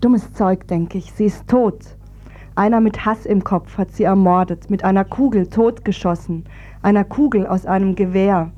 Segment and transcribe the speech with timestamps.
[0.00, 1.96] Dummes Zeug, denke ich, sie ist tot.
[2.54, 6.44] Einer mit Hass im Kopf hat sie ermordet, mit einer Kugel totgeschossen,
[6.82, 8.52] einer Kugel aus einem Gewehr.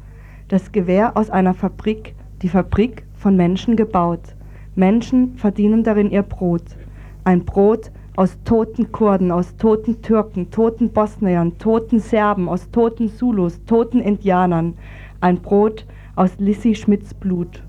[0.48, 4.20] Das Gewehr aus einer Fabrik, die Fabrik von Menschen gebaut.
[4.74, 6.76] Menschen verdienen darin ihr Brot.
[7.24, 13.64] Ein Brot aus toten Kurden, aus toten Türken, toten Bosniern, toten Serben, aus toten Zulus,
[13.64, 14.74] toten Indianern.
[15.22, 15.86] Ein Brot
[16.16, 17.62] aus Lissy Schmidts Blut.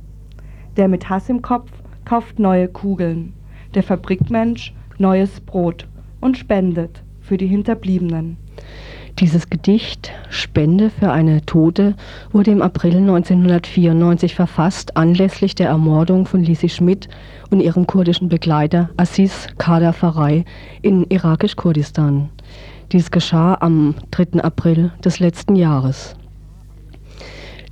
[0.75, 1.71] Der mit Hass im Kopf
[2.03, 3.31] kauft neue Kugeln.
[3.73, 5.87] Der Fabrikmensch neues Brot
[6.19, 8.37] und spendet für die Hinterbliebenen.
[9.19, 11.95] Dieses Gedicht Spende für eine Tote
[12.31, 17.09] wurde im April 1994 verfasst anlässlich der Ermordung von Lisi Schmidt
[17.49, 20.45] und ihrem kurdischen Begleiter Aziz Kader Farei
[20.81, 22.29] in irakisch-Kurdistan.
[22.91, 24.41] Dies geschah am 3.
[24.43, 26.15] April des letzten Jahres.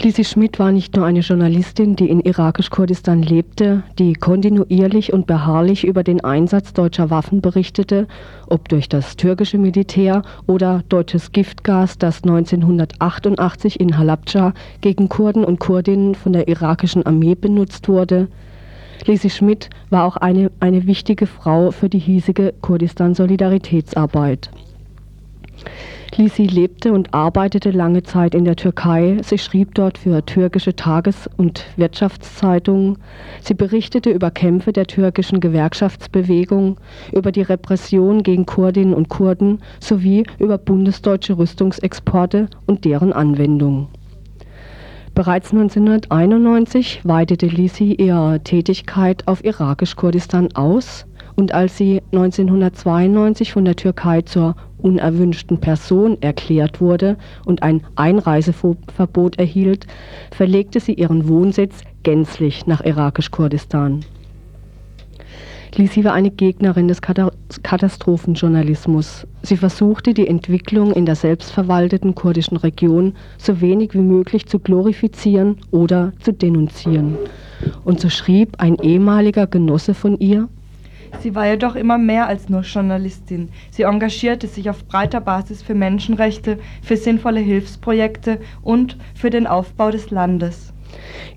[0.01, 5.85] Lisi Schmidt war nicht nur eine Journalistin, die in irakisch-Kurdistan lebte, die kontinuierlich und beharrlich
[5.85, 8.07] über den Einsatz deutscher Waffen berichtete,
[8.47, 15.59] ob durch das türkische Militär oder deutsches Giftgas, das 1988 in Halabja gegen Kurden und
[15.59, 18.29] Kurdinnen von der irakischen Armee benutzt wurde.
[19.05, 24.49] Lisi Schmidt war auch eine, eine wichtige Frau für die hiesige Kurdistan-Solidaritätsarbeit.
[26.19, 29.19] Lisi lebte und arbeitete lange Zeit in der Türkei.
[29.23, 32.97] Sie schrieb dort für türkische Tages- und Wirtschaftszeitungen.
[33.39, 36.75] Sie berichtete über Kämpfe der türkischen Gewerkschaftsbewegung,
[37.13, 43.87] über die Repression gegen Kurdinnen und Kurden sowie über bundesdeutsche Rüstungsexporte und deren Anwendung.
[45.15, 51.05] Bereits 1991 weitete Lisi ihre Tätigkeit auf irakisch-Kurdistan aus
[51.37, 59.37] und als sie 1992 von der Türkei zur unerwünschten Person erklärt wurde und ein Einreiseverbot
[59.37, 59.87] erhielt,
[60.31, 64.05] verlegte sie ihren Wohnsitz gänzlich nach irakisch-Kurdistan.
[65.75, 69.27] Lisi war eine Gegnerin des Katastrophenjournalismus.
[69.43, 75.57] Sie versuchte, die Entwicklung in der selbstverwalteten kurdischen Region so wenig wie möglich zu glorifizieren
[75.71, 77.17] oder zu denunzieren.
[77.83, 80.49] Und so schrieb ein ehemaliger Genosse von ihr,
[81.21, 83.49] Sie war jedoch immer mehr als nur Journalistin.
[83.71, 89.91] Sie engagierte sich auf breiter Basis für Menschenrechte, für sinnvolle Hilfsprojekte und für den Aufbau
[89.91, 90.73] des Landes.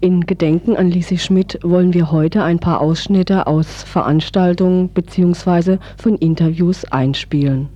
[0.00, 5.78] In Gedenken an Lisi Schmidt wollen wir heute ein paar Ausschnitte aus Veranstaltungen bzw.
[5.96, 7.68] von Interviews einspielen.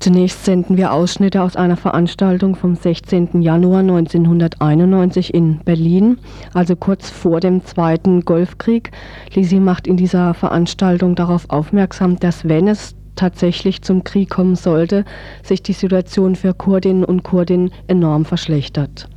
[0.00, 3.42] Zunächst senden wir Ausschnitte aus einer Veranstaltung vom 16.
[3.42, 6.18] Januar 1991 in Berlin,
[6.54, 8.92] also kurz vor dem Zweiten Golfkrieg.
[9.34, 15.04] Lisi macht in dieser Veranstaltung darauf aufmerksam, dass wenn es tatsächlich zum Krieg kommen sollte,
[15.42, 19.08] sich die Situation für Kurdinnen und Kurdinnen enorm verschlechtert.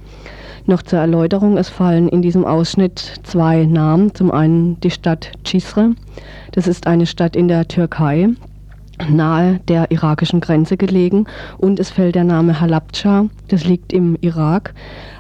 [0.66, 4.16] Noch zur Erläuterung, es fallen in diesem Ausschnitt zwei Namen.
[4.16, 5.92] Zum einen die Stadt Cizre,
[6.54, 8.30] das ist eine Stadt in der Türkei,
[9.10, 11.26] nahe der irakischen Grenze gelegen
[11.58, 14.74] und es fällt der Name Halabja, das liegt im Irak.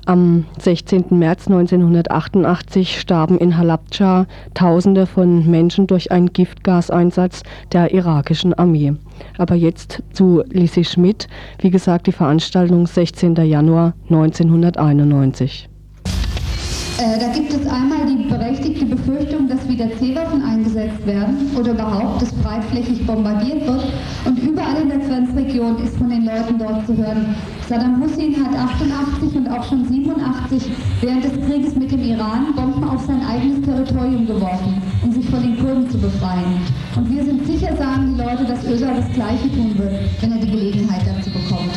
[0.06, 1.06] Am 16.
[1.12, 8.94] März 1988 starben in Halabja Tausende von Menschen durch einen Giftgaseinsatz der irakischen Armee.
[9.38, 11.28] Aber jetzt zu Lisi Schmidt,
[11.60, 13.36] wie gesagt, die Veranstaltung 16.
[13.36, 15.70] Januar 1991.
[17.02, 20.44] Äh, da gibt es einmal die berechtigte Befürchtung, dass wieder C-Waffen
[21.02, 23.84] eingesetzt werden oder überhaupt, dass breitflächig bombardiert wird.
[24.26, 27.36] Und überall in der Grenzregion ist von den Leuten dort zu hören,
[27.68, 30.64] Saddam Hussein hat 88 und auch schon 87
[31.02, 35.42] während des Krieges mit dem Iran Bomben auf sein eigenes Territorium geworfen, um sich von
[35.42, 36.60] den Kurden zu befreien.
[36.96, 40.40] Und wir sind sicher, sagen die Leute, dass Ösal das Gleiche tun wird, wenn er
[40.40, 41.72] die Gelegenheit dazu bekommt.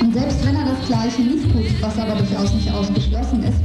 [0.00, 3.60] Und selbst wenn er das Gleiche nicht tut, was aber durchaus nicht ausgeschlossen ist,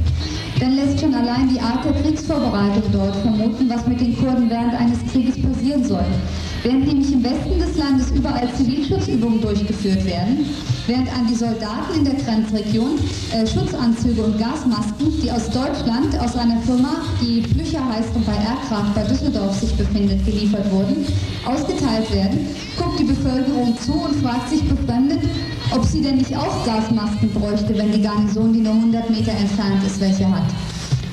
[0.60, 4.74] dann lässt schon allein die Art der Kriegsvorbereitung dort vermuten, was mit den Kurden während
[4.74, 6.04] eines Krieges passieren soll.
[6.62, 10.46] Während nämlich im Westen des Landes überall Zivilschutzübungen durchgeführt werden,
[10.88, 12.98] während an die Soldaten in der Grenzregion
[13.32, 18.32] äh, Schutzanzüge und Gasmasken, die aus Deutschland, aus einer Firma, die Blücher heißt und bei
[18.32, 21.06] Aircraft bei Düsseldorf sich befindet, geliefert wurden,
[21.46, 25.20] ausgeteilt werden, guckt die Bevölkerung zu und fragt sich befremdet,
[25.74, 29.84] ob sie denn nicht auch Gasmasken bräuchte, wenn die Garnison, die nur 100 Meter entfernt
[29.86, 30.44] ist, welche hat.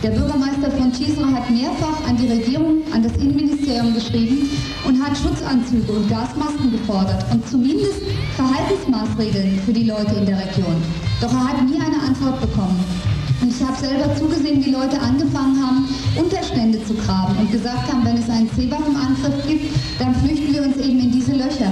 [0.03, 4.49] Der Bürgermeister von Chisra hat mehrfach an die Regierung, an das Innenministerium geschrieben
[4.85, 8.01] und hat Schutzanzüge und Gasmasken gefordert und zumindest
[8.35, 10.75] Verhaltensmaßregeln für die Leute in der Region.
[11.21, 12.83] Doch er hat nie eine Antwort bekommen.
[13.41, 18.05] Und ich habe selber zugesehen, wie Leute angefangen haben, Unterstände zu graben und gesagt haben,
[18.05, 21.71] wenn es einen Seewaffenangriff gibt, dann flüchten wir uns eben in diese Löcher.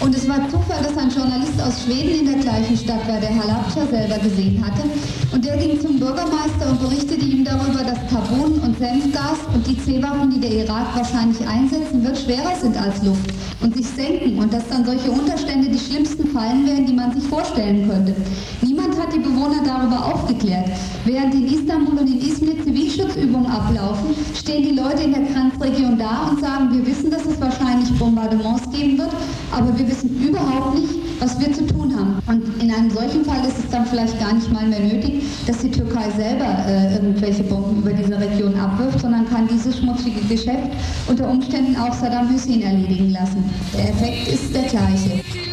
[0.00, 3.30] Und es war Zufall, dass ein Journalist aus Schweden in der gleichen Stadt war, der
[3.30, 4.82] Halabja selber gesehen hatte.
[5.30, 9.78] Und der ging zum Bürgermeister und berichtete ihm darüber, dass Carbon und Senfgas und die
[9.78, 13.30] C-Waffen, die der Irak wahrscheinlich einsetzen wird, schwerer sind als Luft
[13.60, 17.24] und sich senken und dass dann solche Unterstände die schlimmsten Fallen wären, die man sich
[17.24, 18.16] vorstellen könnte.
[18.62, 20.70] Niemand hat die Bewohner darüber aufgeklärt.
[21.04, 26.30] Während in Istanbul und in Izmir Zivilschutzübungen ablaufen, stehen die Leute in der Grenzregion da
[26.30, 29.10] und sagen, wir wissen, dass es wahrscheinlich Bombardements geben wird,
[29.52, 32.16] aber wir wissen überhaupt nicht, was wir zu tun haben.
[32.26, 35.58] Und in einem solchen Fall ist es dann vielleicht gar nicht mal mehr nötig, dass
[35.58, 40.70] die Türkei selber äh, irgendwelche Bomben über diese Region abwirft, sondern kann dieses schmutzige Geschäft
[41.06, 43.44] unter Umständen auch Saddam Hussein erledigen lassen.
[43.76, 45.49] Der Effekt ist der gleiche.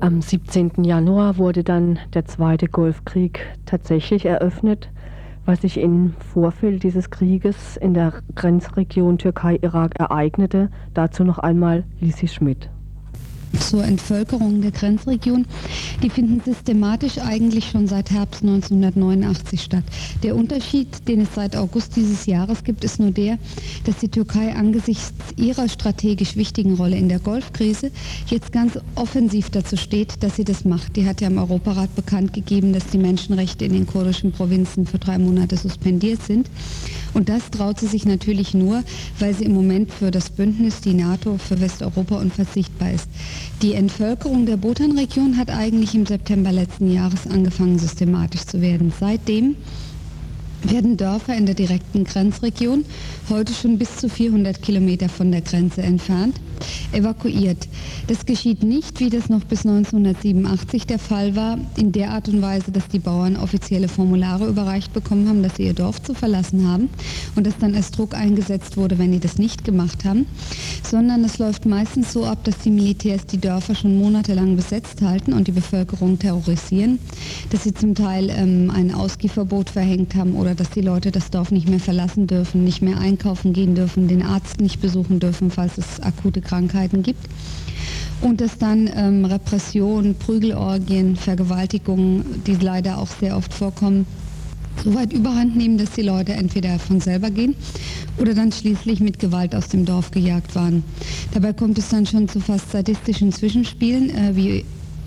[0.00, 0.84] Am 17.
[0.84, 4.90] Januar wurde dann der zweite Golfkrieg tatsächlich eröffnet,
[5.46, 10.70] was sich im Vorfeld dieses Krieges in der Grenzregion Türkei-Irak ereignete.
[10.92, 12.70] Dazu noch einmal Lisi Schmidt
[13.58, 15.46] zur Entvölkerung der Grenzregion,
[16.02, 19.84] die finden systematisch eigentlich schon seit Herbst 1989 statt.
[20.22, 23.38] Der Unterschied, den es seit August dieses Jahres gibt, ist nur der,
[23.84, 27.90] dass die Türkei angesichts ihrer strategisch wichtigen Rolle in der Golfkrise
[28.28, 30.96] jetzt ganz offensiv dazu steht, dass sie das macht.
[30.96, 34.98] Die hat ja im Europarat bekannt gegeben, dass die Menschenrechte in den kurdischen Provinzen für
[34.98, 36.48] drei Monate suspendiert sind.
[37.14, 38.82] Und das traut sie sich natürlich nur,
[39.18, 43.08] weil sie im Moment für das Bündnis, die NATO, für Westeuropa unverzichtbar ist.
[43.62, 48.92] Die Entvölkerung der Botan-Region hat eigentlich im September letzten Jahres angefangen systematisch zu werden.
[48.98, 49.56] Seitdem
[50.70, 52.84] werden Dörfer in der direkten Grenzregion,
[53.28, 56.40] heute schon bis zu 400 Kilometer von der Grenze entfernt,
[56.92, 57.68] evakuiert.
[58.06, 62.42] Das geschieht nicht, wie das noch bis 1987 der Fall war, in der Art und
[62.42, 66.68] Weise, dass die Bauern offizielle Formulare überreicht bekommen haben, dass sie ihr Dorf zu verlassen
[66.68, 66.88] haben
[67.36, 70.26] und dass dann erst Druck eingesetzt wurde, wenn die das nicht gemacht haben,
[70.82, 75.32] sondern es läuft meistens so ab, dass die Militärs die Dörfer schon monatelang besetzt halten
[75.32, 76.98] und die Bevölkerung terrorisieren,
[77.50, 81.50] dass sie zum Teil ähm, ein Ausgehverbot verhängt haben oder dass die Leute das Dorf
[81.50, 85.78] nicht mehr verlassen dürfen, nicht mehr einkaufen gehen dürfen, den Arzt nicht besuchen dürfen, falls
[85.78, 87.24] es akute Krankheiten gibt.
[88.20, 94.06] Und dass dann ähm, Repression, Prügelorgien, Vergewaltigungen, die leider auch sehr oft vorkommen,
[94.82, 97.54] so weit überhand nehmen, dass die Leute entweder von selber gehen
[98.18, 100.82] oder dann schließlich mit Gewalt aus dem Dorf gejagt waren.
[101.32, 104.64] Dabei kommt es dann schon zu fast sadistischen Zwischenspielen, äh, wie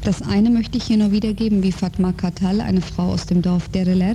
[0.08, 3.68] das eine möchte ich hier noch wiedergeben, wie Fatma Katal, eine Frau aus dem Dorf
[3.68, 4.14] Dereler,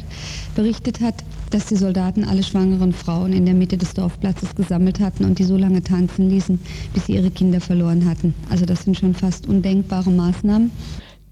[0.55, 5.27] berichtet hat, dass die Soldaten alle schwangeren Frauen in der Mitte des Dorfplatzes gesammelt hatten
[5.27, 6.59] und die so lange tanzen ließen,
[6.94, 8.33] bis sie ihre Kinder verloren hatten.
[8.49, 10.71] Also das sind schon fast undenkbare Maßnahmen.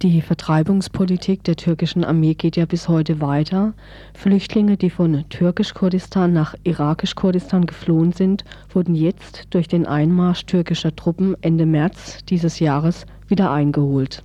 [0.03, 3.73] Die Vertreibungspolitik der türkischen Armee geht ja bis heute weiter.
[4.12, 11.35] Flüchtlinge, die von türkisch-Kurdistan nach irakisch-Kurdistan geflohen sind, wurden jetzt durch den Einmarsch türkischer Truppen
[11.41, 14.23] Ende März dieses Jahres wieder eingeholt.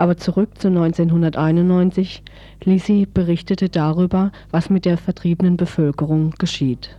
[0.00, 2.22] Aber zurück zu 1991.
[2.64, 6.96] Lisi berichtete darüber, was mit der vertriebenen Bevölkerung geschieht.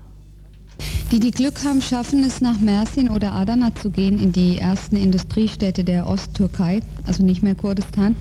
[1.11, 4.97] Die, die Glück haben, schaffen es nach Mersin oder Adana zu gehen, in die ersten
[4.97, 8.15] Industriestädte der Osttürkei, also nicht mehr Kurdistan,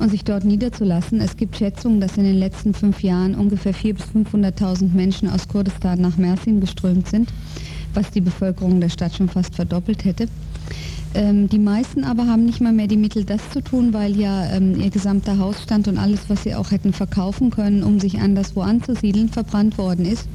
[0.00, 1.22] und sich dort niederzulassen.
[1.22, 5.48] Es gibt Schätzungen, dass in den letzten fünf Jahren ungefähr 400.000 bis 500.000 Menschen aus
[5.48, 7.32] Kurdistan nach Mersin geströmt sind,
[7.94, 10.28] was die Bevölkerung der Stadt schon fast verdoppelt hätte.
[11.16, 14.52] Ähm, die meisten aber haben nicht mal mehr die Mittel, das zu tun, weil ja
[14.52, 18.60] ähm, ihr gesamter Hausstand und alles, was sie auch hätten verkaufen können, um sich anderswo
[18.60, 20.28] anzusiedeln, verbrannt worden ist.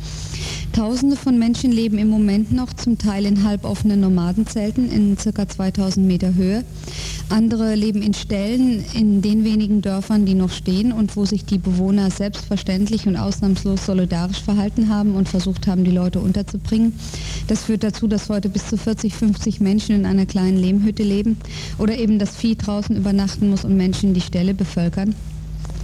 [0.73, 5.47] Tausende von Menschen leben im Moment noch zum Teil in halboffenen Nomadenzelten in ca.
[5.47, 6.63] 2000 Meter Höhe.
[7.31, 11.59] Andere leben in Ställen in den wenigen Dörfern, die noch stehen und wo sich die
[11.59, 16.91] Bewohner selbstverständlich und ausnahmslos solidarisch verhalten haben und versucht haben, die Leute unterzubringen.
[17.47, 21.37] Das führt dazu, dass heute bis zu 40, 50 Menschen in einer kleinen Lehmhütte leben
[21.77, 25.15] oder eben das Vieh draußen übernachten muss und Menschen die Ställe bevölkern.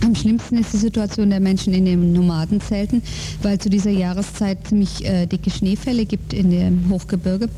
[0.04, 3.02] Am schlimmsten ist die Situation der Menschen in den Nomadenzelten,
[3.42, 7.50] weil zu dieser Jahreszeit ziemlich äh, dicke Schneefälle gibt in dem Hochgebirge.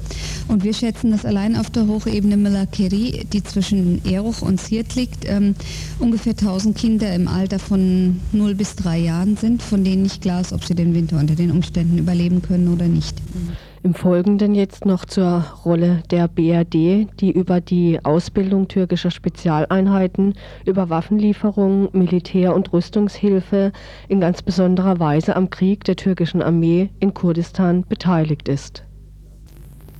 [0.48, 5.26] Und wir schätzen, dass allein auf der Hochebene Melakeri, die zwischen Eruch und Sirt liegt,
[5.30, 5.56] ähm,
[6.00, 10.42] ungefähr 1000 Kinder im Alter von 0 bis 3 Jahren sind, von denen nicht klar
[10.42, 13.20] ist, ob sie den Winter unter den Umständen überleben können oder nicht.
[13.34, 13.69] Mhm.
[13.82, 20.34] Im Folgenden jetzt noch zur Rolle der BRD, die über die Ausbildung türkischer Spezialeinheiten,
[20.66, 23.72] über Waffenlieferungen, Militär- und Rüstungshilfe
[24.10, 28.84] in ganz besonderer Weise am Krieg der türkischen Armee in Kurdistan beteiligt ist.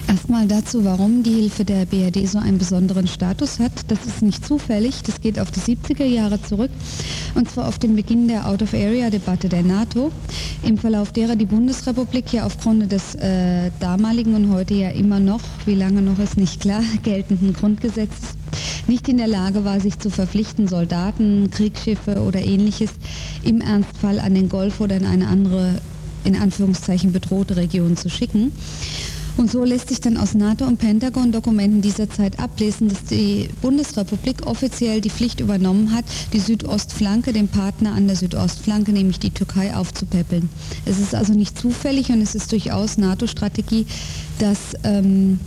[0.08, 3.72] Erstmal dazu, warum die Hilfe der BRD so einen besonderen Status hat.
[3.90, 6.72] Das ist nicht zufällig, das geht auf die 70er Jahre zurück
[7.36, 10.12] und zwar auf den Beginn der Out-of-Area-Debatte der NATO,
[10.64, 15.42] im Verlauf derer die Bundesrepublik ja aufgrund des äh, damaligen und heute ja immer noch,
[15.66, 18.40] wie lange noch ist nicht klar, geltenden Grundgesetzes
[18.88, 22.90] nicht in der Lage war, sich zu verpflichten, Soldaten, Kriegsschiffe oder ähnliches
[23.44, 25.76] im Ernstfall an den Golf oder in eine andere,
[26.24, 28.52] in Anführungszeichen, bedrohte Region zu schicken.
[29.40, 34.46] Und so lässt sich dann aus NATO- und Pentagon-Dokumenten dieser Zeit ablesen, dass die Bundesrepublik
[34.46, 36.04] offiziell die Pflicht übernommen hat,
[36.34, 40.50] die Südostflanke, den Partner an der Südostflanke, nämlich die Türkei, aufzupäppeln.
[40.86, 43.86] Es ist also nicht zufällig und es ist durchaus NATO-Strategie,
[44.40, 45.40] dass ähm,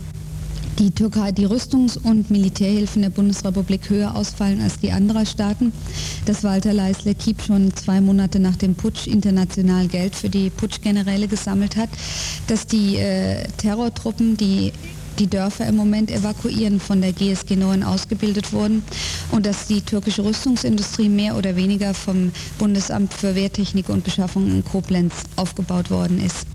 [0.79, 5.71] die Türkei, die Rüstungs- und Militärhilfen der Bundesrepublik höher ausfallen als die anderer Staaten,
[6.25, 11.75] dass Walter Leisler-Kiep schon zwei Monate nach dem Putsch international Geld für die Putschgeneräle gesammelt
[11.75, 11.89] hat,
[12.47, 14.71] dass die äh, Terrortruppen, die
[15.19, 18.83] die Dörfer im Moment evakuieren, von der GSG 9 ausgebildet wurden
[19.31, 24.65] und dass die türkische Rüstungsindustrie mehr oder weniger vom Bundesamt für Wehrtechnik und Beschaffung in
[24.65, 26.47] Koblenz aufgebaut worden ist.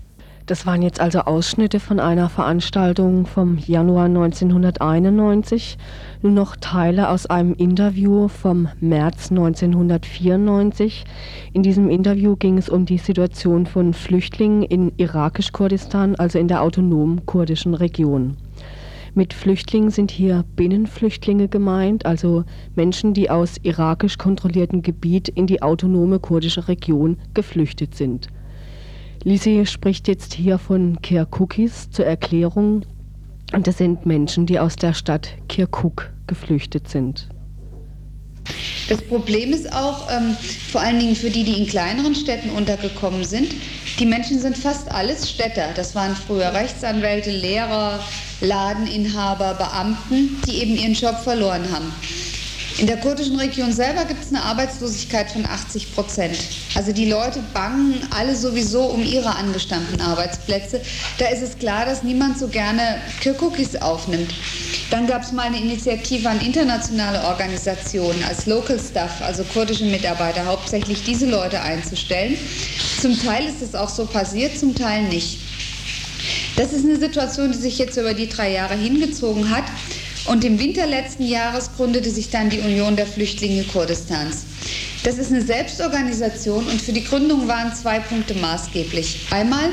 [0.49, 5.77] Das waren jetzt also Ausschnitte von einer Veranstaltung vom Januar 1991,
[6.23, 11.03] nur noch Teile aus einem Interview vom März 1994.
[11.53, 16.63] In diesem Interview ging es um die Situation von Flüchtlingen in irakisch-Kurdistan, also in der
[16.63, 18.35] autonomen kurdischen Region.
[19.13, 25.61] Mit Flüchtlingen sind hier Binnenflüchtlinge gemeint, also Menschen, die aus irakisch kontrolliertem Gebiet in die
[25.61, 28.29] autonome kurdische Region geflüchtet sind.
[29.23, 32.83] Lisi spricht jetzt hier von Kirkukis zur Erklärung.
[33.53, 37.27] Und das sind Menschen, die aus der Stadt Kirkuk geflüchtet sind.
[38.87, 40.35] Das Problem ist auch, ähm,
[40.71, 43.53] vor allen Dingen für die, die in kleineren Städten untergekommen sind,
[43.99, 45.67] die Menschen sind fast alles Städter.
[45.75, 47.99] Das waren früher Rechtsanwälte, Lehrer,
[48.41, 51.91] Ladeninhaber, Beamten, die eben ihren Job verloren haben.
[52.79, 56.37] In der kurdischen Region selber gibt es eine Arbeitslosigkeit von 80 Prozent.
[56.75, 60.79] Also die Leute bangen alle sowieso um ihre angestammten Arbeitsplätze.
[61.17, 64.33] Da ist es klar, dass niemand so gerne Kirkukis aufnimmt.
[64.91, 70.45] Dann gab es mal eine Initiative an internationale Organisationen als Local Staff, also kurdische Mitarbeiter,
[70.45, 72.37] hauptsächlich diese Leute einzustellen.
[73.01, 75.37] Zum Teil ist es auch so passiert, zum Teil nicht.
[76.55, 79.65] Das ist eine Situation, die sich jetzt über die drei Jahre hingezogen hat.
[80.29, 84.43] Und im Winter letzten Jahres gründete sich dann die Union der Flüchtlinge Kurdistans.
[85.03, 89.25] Das ist eine Selbstorganisation und für die Gründung waren zwei Punkte maßgeblich.
[89.31, 89.71] Einmal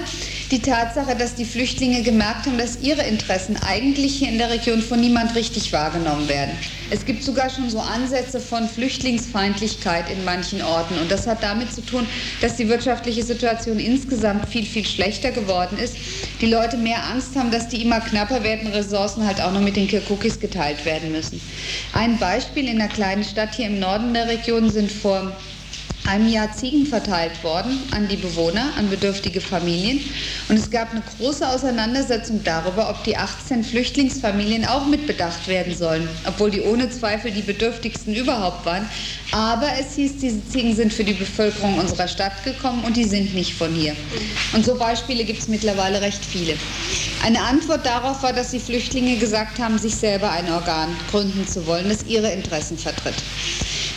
[0.50, 4.80] die Tatsache, dass die Flüchtlinge gemerkt haben, dass ihre Interessen eigentlich hier in der Region
[4.80, 6.52] von niemand richtig wahrgenommen werden.
[6.90, 10.98] Es gibt sogar schon so Ansätze von Flüchtlingsfeindlichkeit in manchen Orten.
[10.98, 12.06] Und das hat damit zu tun,
[12.40, 15.96] dass die wirtschaftliche Situation insgesamt viel, viel schlechter geworden ist.
[16.40, 19.74] Die Leute mehr Angst haben, dass die immer knapper werden, Ressourcen halt auch noch mit
[19.74, 21.40] den Kirkukis geteilt werden müssen.
[21.92, 25.32] Ein Beispiel in einer kleinen Stadt hier im Norden der Region sind vor
[26.06, 30.00] einem Jahr Ziegen verteilt worden an die Bewohner, an bedürftige Familien.
[30.48, 36.08] Und es gab eine große Auseinandersetzung darüber, ob die 18 Flüchtlingsfamilien auch mitbedacht werden sollen,
[36.26, 38.88] obwohl die ohne Zweifel die bedürftigsten überhaupt waren.
[39.32, 43.34] Aber es hieß, diese Ziegen sind für die Bevölkerung unserer Stadt gekommen und die sind
[43.34, 43.96] nicht von hier.
[44.52, 46.54] Und so Beispiele gibt es mittlerweile recht viele.
[47.24, 51.66] Eine Antwort darauf war, dass die Flüchtlinge gesagt haben, sich selber ein Organ gründen zu
[51.66, 53.16] wollen, das ihre Interessen vertritt.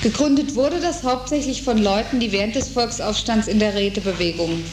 [0.02, 4.64] Gegründet wurde das hauptsächlich von Leuten, die während des Volksaufstands in der Rätebewegung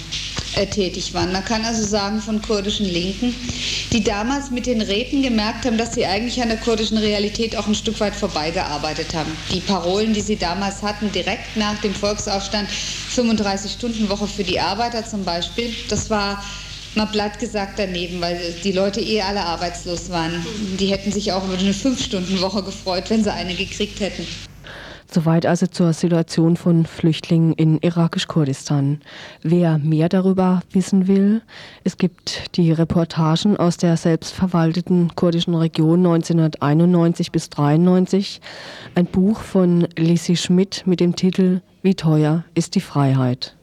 [0.55, 1.33] äh, tätig waren.
[1.33, 3.35] Man kann also sagen von kurdischen Linken,
[3.93, 7.67] die damals mit den Räten gemerkt haben, dass sie eigentlich an der kurdischen Realität auch
[7.67, 9.37] ein Stück weit vorbeigearbeitet haben.
[9.53, 12.69] Die Parolen, die sie damals hatten, direkt nach dem Volksaufstand,
[13.17, 16.41] 35-Stunden-Woche für die Arbeiter zum Beispiel, das war
[16.95, 20.47] mal platt gesagt daneben, weil die Leute eh alle arbeitslos waren.
[20.79, 24.25] Die hätten sich auch über eine Fünf-Stunden-Woche gefreut, wenn sie eine gekriegt hätten.
[25.11, 29.01] Soweit also zur Situation von Flüchtlingen in irakisch-Kurdistan.
[29.43, 31.43] Wer mehr darüber wissen will,
[31.85, 38.41] es gibt die Reportagen aus der selbstverwalteten kurdischen Region 1991 bis 1993,
[38.95, 43.56] ein Buch von Lissi Schmidt mit dem Titel Wie teuer ist die Freiheit?